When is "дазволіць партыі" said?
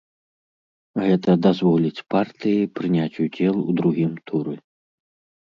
1.47-2.71